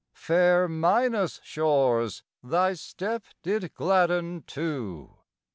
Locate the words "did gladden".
3.43-4.41